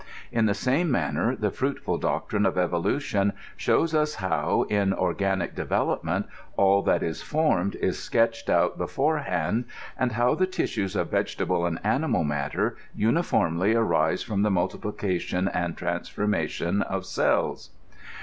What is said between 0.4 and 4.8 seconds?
the same manner, the fruitful doctrine of evolution shows us how,